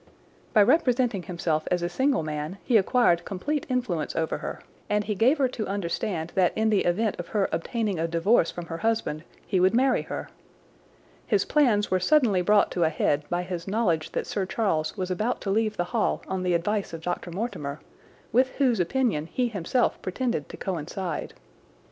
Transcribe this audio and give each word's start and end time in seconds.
By 0.51 0.63
representing 0.63 1.21
himself 1.21 1.67
as 1.69 1.83
a 1.83 1.87
single 1.87 2.23
man 2.23 2.57
he 2.63 2.75
acquired 2.75 3.23
complete 3.23 3.67
influence 3.69 4.15
over 4.15 4.39
her, 4.39 4.61
and 4.89 5.03
he 5.03 5.13
gave 5.13 5.37
her 5.37 5.47
to 5.49 5.67
understand 5.67 6.31
that 6.33 6.53
in 6.57 6.71
the 6.71 6.85
event 6.85 7.19
of 7.19 7.27
her 7.27 7.47
obtaining 7.51 7.99
a 7.99 8.07
divorce 8.07 8.49
from 8.49 8.65
her 8.65 8.79
husband 8.79 9.23
he 9.45 9.59
would 9.59 9.75
marry 9.75 10.01
her. 10.01 10.27
His 11.27 11.45
plans 11.45 11.91
were 11.91 11.99
suddenly 11.99 12.41
brought 12.41 12.71
to 12.71 12.83
a 12.83 12.89
head 12.89 13.25
by 13.29 13.43
his 13.43 13.67
knowledge 13.67 14.13
that 14.13 14.25
Sir 14.25 14.47
Charles 14.47 14.97
was 14.97 15.11
about 15.11 15.39
to 15.41 15.51
leave 15.51 15.77
the 15.77 15.83
Hall 15.93 16.23
on 16.27 16.41
the 16.41 16.55
advice 16.55 16.93
of 16.93 17.01
Dr. 17.03 17.29
Mortimer, 17.29 17.79
with 18.31 18.47
whose 18.57 18.79
opinion 18.79 19.27
he 19.27 19.49
himself 19.49 20.01
pretended 20.01 20.49
to 20.49 20.57
coincide. 20.57 21.35